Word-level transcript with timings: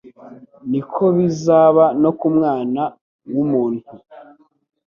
niko 0.69 1.03
bizaba 1.17 1.85
no 2.01 2.11
kuza 2.17 2.17
k'Umwana 2.21 2.81
w'umuntu; 3.33 3.87